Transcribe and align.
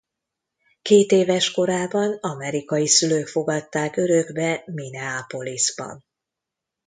Kétéves 0.81 1.51
korában 1.51 2.13
amerikai 2.21 2.87
szülők 2.87 3.27
fogadták 3.27 3.97
örökbe 3.97 4.63
Minneapolisban. 4.65 6.05